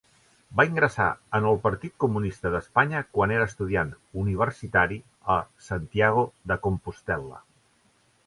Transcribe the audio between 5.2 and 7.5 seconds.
a Santiago de Compostel·la.